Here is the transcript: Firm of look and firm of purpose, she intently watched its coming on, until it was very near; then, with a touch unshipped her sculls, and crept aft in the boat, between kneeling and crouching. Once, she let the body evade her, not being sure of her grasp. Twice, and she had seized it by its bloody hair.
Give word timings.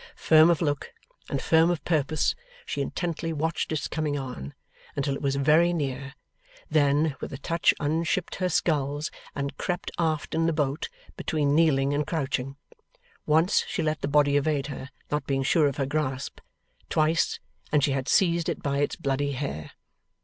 Firm 0.15 0.49
of 0.49 0.63
look 0.63 0.93
and 1.29 1.39
firm 1.39 1.69
of 1.69 1.83
purpose, 1.85 2.33
she 2.65 2.81
intently 2.81 3.31
watched 3.31 3.71
its 3.71 3.87
coming 3.87 4.17
on, 4.17 4.55
until 4.95 5.13
it 5.13 5.21
was 5.21 5.35
very 5.35 5.73
near; 5.73 6.15
then, 6.71 7.15
with 7.19 7.31
a 7.31 7.37
touch 7.37 7.71
unshipped 7.79 8.33
her 8.37 8.49
sculls, 8.49 9.11
and 9.35 9.57
crept 9.59 9.91
aft 9.99 10.33
in 10.33 10.47
the 10.47 10.53
boat, 10.53 10.89
between 11.17 11.53
kneeling 11.53 11.93
and 11.93 12.07
crouching. 12.07 12.57
Once, 13.27 13.63
she 13.67 13.83
let 13.83 14.01
the 14.01 14.07
body 14.07 14.35
evade 14.37 14.65
her, 14.73 14.89
not 15.11 15.27
being 15.27 15.43
sure 15.43 15.67
of 15.67 15.77
her 15.77 15.85
grasp. 15.85 16.39
Twice, 16.89 17.39
and 17.71 17.83
she 17.83 17.91
had 17.91 18.07
seized 18.07 18.49
it 18.49 18.63
by 18.63 18.79
its 18.79 18.95
bloody 18.95 19.33
hair. 19.33 19.73